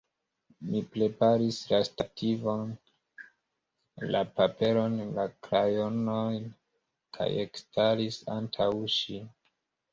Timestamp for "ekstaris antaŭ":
7.47-8.71